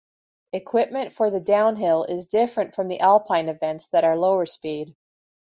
[0.51, 4.95] Equipment for the Downhill is different from the alpine events that are lower-speed.